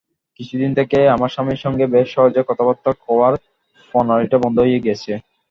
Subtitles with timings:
[0.39, 3.33] কিছুদিন থেকে আমার স্বামীর সঙ্গে বেশ সহজে কথাবার্তা কওয়ার
[3.89, 5.11] প্রণালীটা বন্ধ হয়ে গেছে।